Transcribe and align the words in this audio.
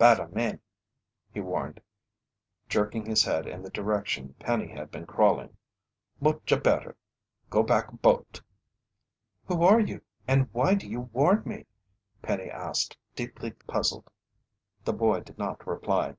"Bada 0.00 0.28
men," 0.32 0.60
he 1.30 1.40
warned, 1.40 1.78
jerking 2.70 3.04
his 3.04 3.22
head 3.24 3.46
in 3.46 3.60
the 3.60 3.68
direction 3.68 4.32
Penny 4.38 4.68
had 4.68 4.90
been 4.90 5.04
crawling. 5.04 5.58
"Mucha 6.22 6.56
better 6.56 6.96
go 7.50 7.62
back 7.62 8.00
boat." 8.00 8.40
"Who 9.46 9.62
are 9.62 9.80
you 9.80 10.00
and 10.26 10.48
why 10.54 10.72
do 10.74 10.88
you 10.88 11.00
warn 11.12 11.42
me?" 11.44 11.66
Penny 12.22 12.50
asked, 12.50 12.96
deeply 13.14 13.50
puzzled. 13.50 14.10
The 14.86 14.94
boy 14.94 15.20
did 15.20 15.36
not 15.36 15.66
reply. 15.66 16.16